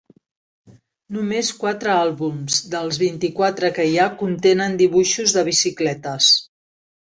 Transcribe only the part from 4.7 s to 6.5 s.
dibuixos de bicicletes.